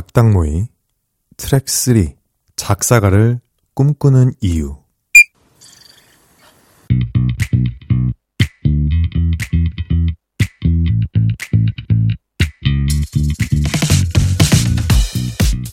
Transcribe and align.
작당모의 0.00 0.68
트랙 1.36 1.68
3 1.68 2.14
작사가를 2.56 3.38
꿈꾸는 3.74 4.32
이유 4.40 4.78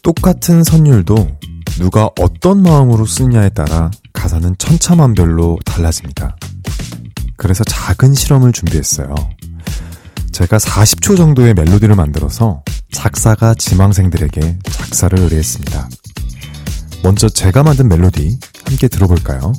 똑같은 0.03 0.61
선율도 0.65 1.15
누가 1.79 2.09
어떤 2.19 2.61
마음으로 2.61 3.05
쓰느냐에 3.05 3.49
따라 3.49 3.89
가사는 4.11 4.57
천차만별로 4.57 5.59
달라집니다. 5.63 6.35
그래서 7.37 7.63
작은 7.63 8.13
실험을 8.13 8.51
준비했어요. 8.51 9.15
제가 10.33 10.57
40초 10.57 11.15
정도의 11.15 11.53
멜로디를 11.53 11.95
만들어서 11.95 12.63
작사가 12.91 13.53
지망생들에게 13.53 14.59
작사를 14.63 15.19
의뢰했습니다. 15.19 15.89
먼저 17.03 17.29
제가 17.29 17.63
만든 17.63 17.87
멜로디 17.87 18.39
함께 18.65 18.87
들어볼까요? 18.87 19.53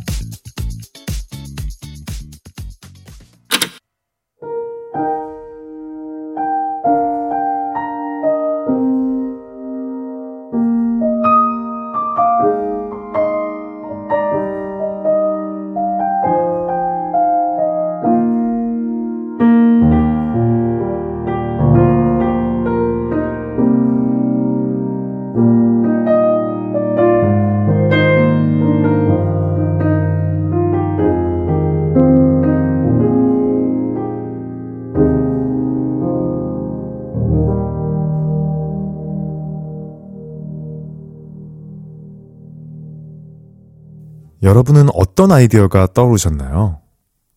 여러분은 44.49 44.87
어떤 44.95 45.30
아이디어가 45.30 45.88
떠오르셨나요? 45.93 46.80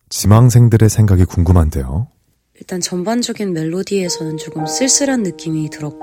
지망생들의 0.08 0.88
생각이 0.88 1.26
궁금한데요. 1.26 2.08
일단 2.58 2.80
전반적인 2.80 3.52
멜로디에서는 3.52 4.38
조금 4.38 4.64
쓸쓸한 4.64 5.22
느낌이 5.22 5.68
들었고 5.68 6.00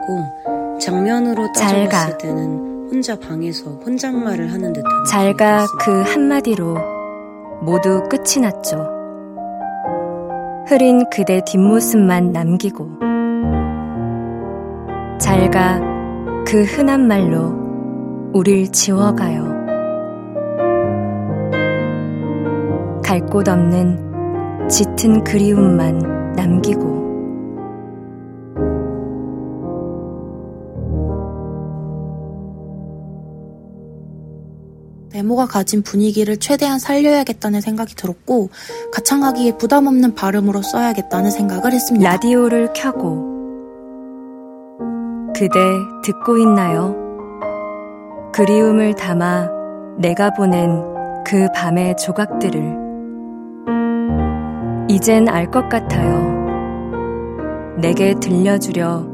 장면으로 0.79 1.51
따져봤을 1.53 2.19
때는 2.19 2.89
혼자 2.91 3.17
방에서 3.17 3.71
혼잣말을 3.83 4.53
하는 4.53 4.71
듯한 4.71 5.05
잘가 5.09 5.65
그 5.79 6.03
한마디로 6.03 6.77
모두 7.63 8.03
끝이 8.07 8.39
났죠. 8.43 8.77
흐린 10.67 11.09
그대 11.09 11.41
뒷모습만 11.43 12.31
남기고 12.31 12.87
잘가 15.19 15.79
그 16.45 16.63
흔한 16.65 17.07
말로 17.07 18.31
우릴 18.31 18.71
지워가요. 18.71 19.48
갈 23.09 23.25
곳 23.25 23.49
없는 23.49 24.69
짙은 24.69 25.23
그리움만 25.23 26.33
남기고 26.35 26.99
메모가 35.11 35.47
가진 35.47 35.81
분위기를 35.81 36.37
최대한 36.37 36.77
살려야겠다는 36.77 37.61
생각이 37.61 37.95
들었고 37.95 38.51
가창하기에 38.93 39.57
부담 39.57 39.87
없는 39.87 40.13
발음으로 40.13 40.61
써야겠다는 40.61 41.31
생각을 41.31 41.73
했습니다. 41.73 42.11
라디오를 42.11 42.73
켜고 42.73 43.25
그대 45.35 45.59
듣고 46.03 46.37
있나요? 46.37 46.95
그리움을 48.33 48.93
담아 48.93 49.49
내가 49.97 50.31
보낸 50.31 50.83
그 51.25 51.47
밤의 51.55 51.97
조각들을 51.97 52.88
이젠 54.89 55.29
알 55.29 55.51
것 55.51 55.69
같아요. 55.69 56.17
내게 57.77 58.15
들려주려 58.15 59.05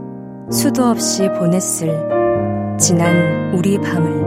수도 0.49 0.85
없이 0.85 1.27
보냈을 1.37 2.77
지난 2.79 3.53
우리 3.53 3.77
밤을. 3.81 4.23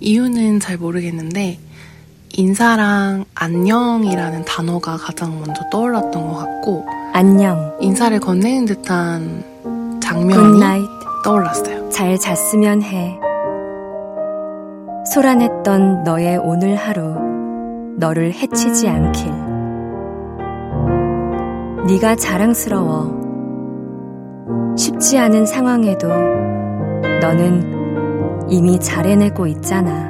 이유는 0.00 0.60
잘 0.60 0.78
모르겠는데 0.78 1.58
인사랑 2.32 3.26
안녕이라는 3.34 4.46
단어가 4.46 4.96
가장 4.96 5.38
먼저 5.38 5.60
떠올랐던 5.70 6.28
것 6.28 6.34
같고 6.34 6.97
안녕. 7.12 7.76
인사를 7.80 8.18
건네는 8.20 8.66
듯한 8.66 10.00
장면이 10.00 10.34
Good 10.34 10.54
night. 10.54 10.84
떠올랐어요. 11.24 11.88
잘 11.90 12.16
잤으면 12.16 12.82
해. 12.82 13.18
소란했던 15.12 16.04
너의 16.04 16.36
오늘 16.38 16.76
하루 16.76 17.16
너를 17.96 18.32
해치지 18.32 18.88
않길. 18.88 19.32
네가 21.86 22.14
자랑스러워. 22.16 23.18
쉽지 24.76 25.18
않은 25.18 25.46
상황에도 25.46 26.08
너는 27.20 28.46
이미 28.48 28.78
잘 28.78 29.06
해내고 29.06 29.46
있잖아. 29.48 30.08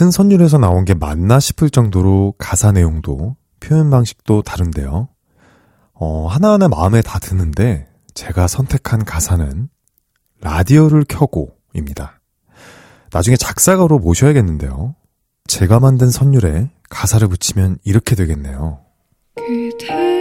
같은 0.00 0.10
선율에서 0.10 0.56
나온 0.56 0.86
게 0.86 0.94
맞나 0.94 1.38
싶을 1.38 1.68
정도로 1.68 2.32
가사 2.38 2.72
내용도 2.72 3.36
표현 3.60 3.90
방식도 3.90 4.40
다른데요. 4.40 5.10
어, 5.92 6.26
하나하나 6.26 6.68
마음에 6.68 7.02
다 7.02 7.18
드는데 7.18 7.86
제가 8.14 8.46
선택한 8.46 9.04
가사는 9.04 9.68
라디오를 10.40 11.04
켜고입니다. 11.06 12.18
나중에 13.12 13.36
작사가로 13.36 13.98
모셔야겠는데요. 13.98 14.94
제가 15.46 15.80
만든 15.80 16.08
선율에 16.08 16.70
가사를 16.88 17.28
붙이면 17.28 17.76
이렇게 17.84 18.16
되겠네요. 18.16 18.80
그대 19.36 20.19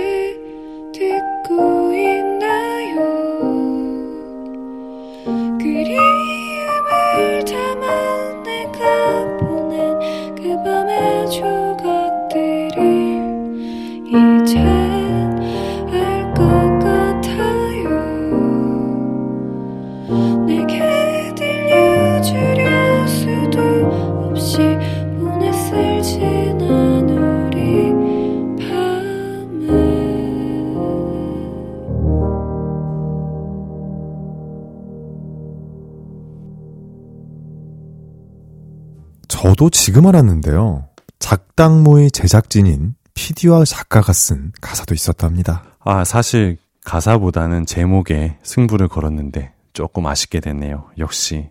저도 39.59 39.69
지금 39.71 40.07
알았는데요. 40.07 40.87
작당모의 41.19 42.11
제작진인 42.11 42.95
PD와 43.13 43.65
작가가 43.65 44.13
쓴 44.13 44.53
가사도 44.61 44.93
있었답니다. 44.93 45.65
아, 45.83 46.05
사실 46.05 46.57
가사보다는 46.85 47.65
제목에 47.65 48.37
승부를 48.41 48.87
걸었는데 48.87 49.51
조금 49.73 50.07
아쉽게 50.07 50.39
됐네요. 50.39 50.85
역시 50.97 51.49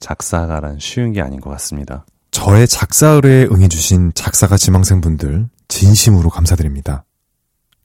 작사가란 0.00 0.80
쉬운 0.80 1.12
게 1.12 1.22
아닌 1.22 1.40
것 1.40 1.50
같습니다. 1.50 2.04
저의 2.32 2.66
작사 2.66 3.10
의뢰에 3.10 3.44
응해주신 3.44 4.14
작사가 4.16 4.56
지망생분들 4.56 5.48
진심으로 5.68 6.30
감사드립니다. 6.30 7.04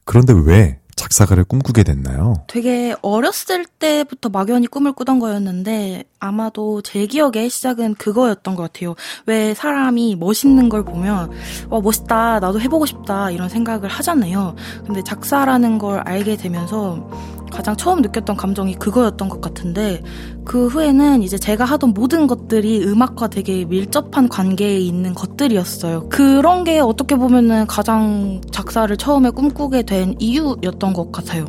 그런데 0.04 0.33
왜 0.33 0.80
작사가를 0.99 1.45
꿈꾸게 1.45 1.83
됐나요? 1.83 2.33
되게 2.47 2.93
어렸을 3.01 3.65
때부터 3.65 4.27
막연히 4.27 4.67
꿈을 4.67 4.91
꾸던 4.91 5.19
거였는데 5.19 6.03
아마도 6.19 6.81
제 6.81 7.05
기억에 7.05 7.47
시작은 7.47 7.95
그거였던 7.95 8.55
것 8.55 8.63
같아요. 8.63 8.95
왜 9.25 9.53
사람이 9.53 10.17
멋있는 10.17 10.67
걸 10.67 10.83
보면 10.83 11.31
와 11.69 11.79
멋있다 11.79 12.41
나도 12.41 12.59
해보고 12.59 12.85
싶다 12.85 13.31
이런 13.31 13.47
생각을 13.47 13.87
하잖아요. 13.89 14.55
근데 14.85 15.01
작사라는 15.01 15.77
걸 15.77 15.99
알게 15.99 16.35
되면서 16.35 17.09
가장 17.49 17.75
처음 17.75 18.01
느꼈던 18.01 18.35
감정이 18.35 18.75
그거였던 18.75 19.29
것 19.29 19.41
같은데 19.41 20.01
그 20.45 20.67
후에는 20.67 21.21
이제 21.21 21.37
제가 21.37 21.65
하던 21.65 21.93
모든 21.93 22.27
것들이 22.27 22.83
음악과 22.83 23.27
되게 23.27 23.65
밀접한 23.65 24.29
관계에 24.29 24.79
있는 24.79 25.13
것들이었어요. 25.13 26.09
그런 26.09 26.63
게 26.63 26.79
어떻게 26.79 27.15
보면은 27.15 27.67
가장 27.67 28.41
작사를 28.51 28.95
처음에 28.95 29.29
꿈꾸게 29.31 29.83
된 29.83 30.15
이유였던 30.19 30.88
것 30.94 31.12
같아요. 31.12 31.45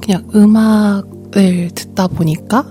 그냥 0.00 0.24
음악을 0.34 1.70
듣다 1.74 2.08
보니까 2.08 2.64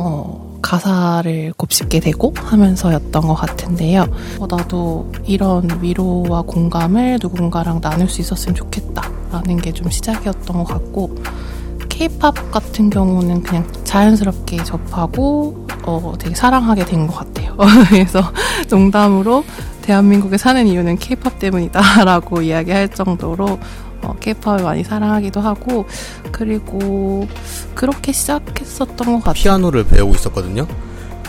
어, 0.00 0.58
가사를 0.62 1.52
곱씹게 1.56 2.00
되고 2.00 2.34
하면서였던 2.36 3.22
것 3.26 3.34
같은데요. 3.34 4.06
어, 4.38 4.46
나도 4.48 5.10
이런 5.24 5.68
위로와 5.82 6.42
공감을 6.42 7.18
누군가랑 7.22 7.80
나눌 7.80 8.08
수 8.08 8.20
있었으면 8.20 8.54
좋겠다라는 8.54 9.58
게 9.58 9.72
좀 9.72 9.88
시작이었던 9.90 10.56
것 10.56 10.64
같고 10.64 11.16
케이팝 11.88 12.50
같은 12.50 12.90
경우는 12.90 13.42
그냥 13.42 13.66
자연스럽게 13.84 14.62
접하고 14.64 15.66
어, 15.84 16.14
되게 16.18 16.34
사랑하게 16.34 16.84
된 16.84 17.06
것 17.06 17.14
같아요. 17.16 17.56
그래서 17.88 18.20
농담으로 18.70 19.44
대한민국에 19.82 20.36
사는 20.36 20.66
이유는 20.66 20.98
케이팝 20.98 21.38
때문이다라고 21.38 22.42
이야기할 22.42 22.90
정도로 22.90 23.58
어, 24.02 24.14
케이팝을 24.20 24.62
많이 24.62 24.84
사랑하기도 24.84 25.40
하고 25.40 25.86
그리고 26.32 27.26
그렇게 27.74 28.12
시작했었던 28.12 28.96
것 28.96 29.18
같아요. 29.18 29.34
피아노를 29.34 29.84
배우고 29.86 30.14
있었거든요. 30.14 30.66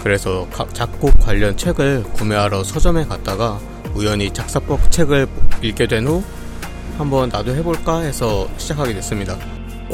그래서 0.04 0.48
가- 0.52 0.68
작곡 0.74 1.12
관련 1.20 1.58
책을 1.58 2.04
구매하러 2.14 2.64
서점에 2.64 3.06
갔다가 3.06 3.60
우연히 3.96 4.32
작사법 4.32 4.92
책을 4.92 5.28
읽게 5.62 5.88
된 5.88 6.08
후 6.08 6.24
한번 6.98 7.30
나도 7.30 7.56
해볼까 7.56 8.00
해서 8.00 8.48
시작하게 8.58 8.94
됐습니다. 8.96 9.36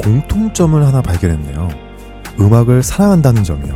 공통점을 0.02 0.84
하나 0.84 1.00
발견했네요. 1.00 1.68
음악을 2.38 2.82
사랑한다는 2.82 3.44
점이요. 3.44 3.74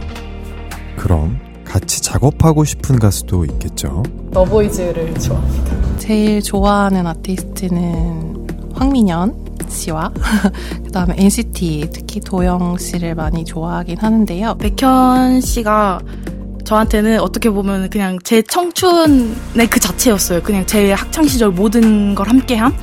그럼 0.97 1.39
같이 1.65 2.03
작업하고 2.03 2.65
싶은 2.65 2.99
가수도 2.99 3.45
있겠죠. 3.45 4.03
너보이즈를 4.33 5.15
좋아합니다. 5.15 5.97
제일 5.99 6.43
좋아하는 6.43 7.07
아티스트는 7.07 8.40
황민현 8.81 9.35
씨와 9.69 10.11
그다음에 10.85 11.15
NCT 11.19 11.91
특히 11.93 12.19
도영 12.21 12.79
씨를 12.79 13.15
많이 13.15 13.45
좋아하긴 13.45 13.99
하는데요. 13.99 14.57
백현 14.57 15.41
씨가 15.43 16.01
저한테는 16.65 17.21
어떻게 17.21 17.51
보면 17.51 17.91
그냥 17.91 18.19
제 18.25 18.43
청춘의 18.43 19.69
그 19.71 19.79
자체였어요. 19.81 20.43
그냥 20.43 20.65
제 20.67 20.93
학창 20.93 21.25
시절 21.27 21.51
모든 21.51 22.15
걸 22.15 22.29
함께함. 22.29 22.75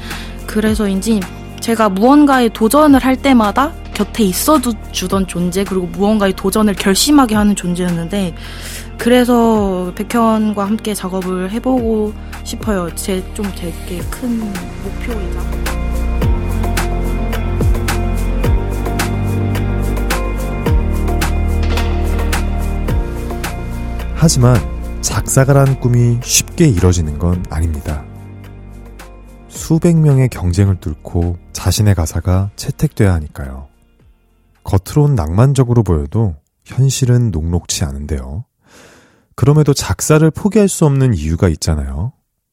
그래서인지 0.45 1.19
제가 1.61 1.89
무언가에 1.89 2.49
도전을 2.49 3.03
할 3.03 3.15
때마다 3.15 3.73
곁에 3.93 4.23
있어 4.23 4.59
주던 4.91 5.25
존재 5.27 5.63
그리고 5.63 5.87
무언가에 5.87 6.31
도전을 6.31 6.75
결심하게 6.75 7.33
하는 7.35 7.55
존재였는데 7.55 8.35
그래서 8.97 9.91
백현과 9.95 10.63
함께 10.65 10.93
작업을 10.93 11.51
해보고 11.51 12.13
싶어요. 12.43 12.93
제 12.95 13.23
좀 13.33 13.45
되게 13.55 13.99
큰 14.11 14.39
목표이자. 14.83 15.76
하지만 24.19 24.57
작사가란 25.01 25.79
꿈이 25.79 26.17
쉽게 26.23 26.65
이뤄지는 26.65 27.19
건 27.19 27.45
아닙니다. 27.51 28.03
수백 29.47 29.95
명의 29.95 30.27
경쟁을 30.27 30.79
뚫고 30.79 31.37
자신의 31.53 31.93
가사가 31.93 32.49
채택돼야 32.55 33.13
하니까요. 33.13 33.67
겉으론 34.63 35.13
낭만적으로 35.13 35.83
보여도 35.83 36.35
현실은 36.65 37.29
녹록치 37.29 37.85
않은데요. 37.85 38.43
그럼에도 39.35 39.75
작사를 39.75 40.29
포기할 40.31 40.67
수 40.67 40.85
없는 40.87 41.13
이유가 41.13 41.47
있잖아요. 41.49 42.11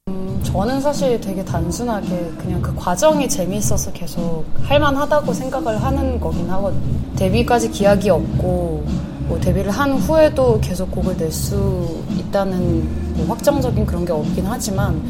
음, 0.08 0.40
저는 0.44 0.82
사실 0.82 1.18
되게 1.18 1.42
단순하게 1.42 2.32
그냥 2.38 2.60
그 2.60 2.74
과정이 2.74 3.26
재미있어서 3.26 3.90
계속 3.92 4.44
할만하다고 4.64 5.32
생각을 5.32 5.82
하는 5.82 6.20
거긴 6.20 6.48
하거든요. 6.50 7.16
데뷔까지 7.16 7.70
기약이 7.70 8.10
없고 8.10 8.86
뭐 9.26 9.38
데뷔를 9.40 9.70
한 9.70 9.92
후에도 9.94 10.58
계속 10.60 10.90
곡을 10.90 11.16
낼 11.16 11.30
수 11.32 12.02
있다는 12.10 13.14
뭐 13.16 13.26
확정적인 13.28 13.86
그런 13.86 14.04
게 14.04 14.12
없긴 14.12 14.44
하지만 14.46 15.02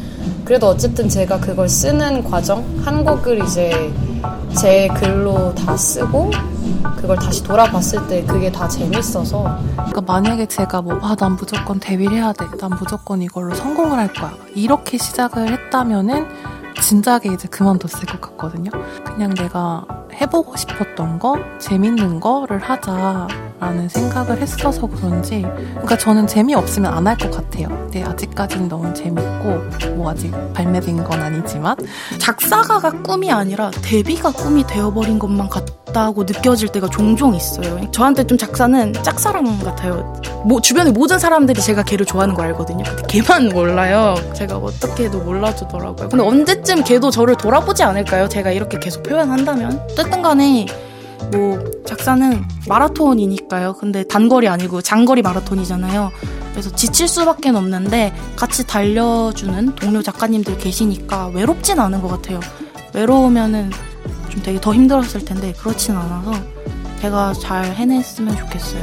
그래도 0.43 0.67
어쨌든 0.67 1.07
제가 1.09 1.39
그걸 1.39 1.67
쓰는 1.69 2.23
과정 2.23 2.63
한 2.83 3.03
곡을 3.03 3.43
이제 3.43 3.91
제 4.59 4.87
글로 4.87 5.53
다 5.53 5.75
쓰고 5.77 6.31
그걸 6.97 7.17
다시 7.17 7.43
돌아봤을 7.43 8.07
때 8.07 8.23
그게 8.25 8.51
다 8.51 8.67
재밌어서 8.67 9.57
그러니까 9.75 10.01
만약에 10.01 10.45
제가 10.47 10.81
뭐, 10.81 10.97
아, 11.01 11.15
난 11.15 11.35
무조건 11.35 11.79
데뷔를 11.79 12.17
해야 12.17 12.33
돼. 12.33 12.45
난 12.59 12.71
무조건 12.71 13.21
이걸로 13.21 13.53
성공을 13.53 13.97
할 13.97 14.11
거야. 14.13 14.33
이렇게 14.55 14.97
시작을 14.97 15.51
했다면은 15.51 16.25
진작에 16.81 17.21
이제 17.33 17.47
그만뒀을 17.49 18.05
것 18.07 18.21
같거든요. 18.21 18.71
그냥 19.03 19.33
내가 19.35 19.85
해보고 20.19 20.55
싶었던 20.57 21.19
거, 21.19 21.37
재밌는 21.59 22.19
거를 22.19 22.59
하자 22.59 23.27
라는 23.65 23.89
생각을 23.89 24.39
했어서 24.39 24.85
그런지, 24.85 25.41
그러니까 25.71 25.97
저는 25.97 26.27
재미없으면 26.27 26.93
안 26.93 27.07
할 27.07 27.15
것 27.17 27.31
같아요. 27.31 27.67
근데 27.67 28.03
아직까지는 28.03 28.67
너무 28.67 28.93
재밌고, 28.93 29.93
뭐 29.95 30.11
아직 30.11 30.31
발매된 30.53 31.03
건 31.03 31.19
아니지만, 31.21 31.75
작사가가 32.19 32.91
꿈이 33.01 33.31
아니라 33.31 33.71
데뷔가 33.81 34.31
꿈이 34.31 34.65
되어버린 34.67 35.17
것만 35.17 35.49
같다고 35.49 36.23
느껴질 36.25 36.69
때가 36.69 36.89
종종 36.89 37.33
있어요. 37.33 37.79
저한테 37.91 38.25
좀 38.25 38.37
작사는 38.37 38.93
짝사랑 39.01 39.59
같아요. 39.63 40.13
뭐 40.45 40.61
주변의 40.61 40.93
모든 40.93 41.17
사람들이 41.17 41.59
제가 41.61 41.81
걔를 41.83 42.05
좋아하는 42.05 42.35
거 42.35 42.43
알거든요. 42.43 42.83
근데 42.83 43.03
걔만 43.07 43.49
몰라요. 43.49 44.15
제가 44.33 44.57
어떻게 44.57 45.05
해도 45.05 45.19
몰라주더라고요. 45.21 46.09
근데 46.09 46.23
언제쯤 46.23 46.83
걔도 46.83 47.09
저를 47.09 47.35
돌아보지 47.35 47.81
않을까요? 47.83 48.27
제가 48.29 48.51
이렇게 48.51 48.77
계속 48.79 49.01
표현한다면? 49.03 49.79
어쨌든 49.91 50.21
간에 50.21 50.65
뭐 51.31 51.59
작사는 51.85 52.43
마라톤이니까요. 52.67 53.73
근데 53.73 54.03
단거리 54.07 54.47
아니고 54.47 54.81
장거리 54.81 55.21
마라톤이잖아요. 55.21 56.11
그래서 56.51 56.73
지칠 56.73 57.07
수밖에 57.07 57.49
없는데 57.49 58.13
같이 58.35 58.65
달려주는 58.65 59.75
동료 59.75 60.01
작가님들 60.01 60.57
계시니까 60.57 61.27
외롭진 61.27 61.79
않은 61.79 62.01
것 62.01 62.07
같아요. 62.07 62.39
외로우면은 62.93 63.71
좀 64.29 64.41
되게 64.41 64.59
더 64.59 64.73
힘들었을 64.73 65.25
텐데 65.25 65.53
그렇진 65.53 65.95
않아서 65.95 66.33
제가 67.01 67.33
잘 67.33 67.65
해냈으면 67.65 68.35
좋겠어요. 68.37 68.81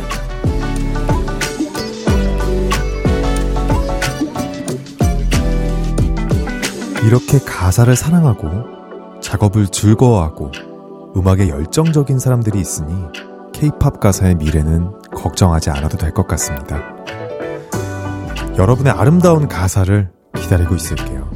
이렇게 7.05 7.39
가사를 7.39 7.95
사랑하고 7.97 9.21
작업을 9.21 9.69
즐거워하고 9.69 10.53
음악에 11.17 11.49
열정적인 11.49 12.19
사람들이 12.19 12.59
있으니 12.61 12.95
케이팝 13.53 14.01
가사의 14.01 14.37
미래는 14.37 14.91
걱정하지 15.15 15.71
않아도 15.71 15.97
될 15.97 16.13
것 16.13 16.27
같습니다. 16.27 16.81
여러분의 18.57 18.93
아름다운 18.93 19.49
가사를 19.49 20.11
기다리고 20.37 20.75
있을게요. 20.75 21.31